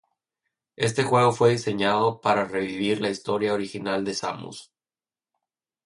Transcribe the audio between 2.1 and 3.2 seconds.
para "revivir la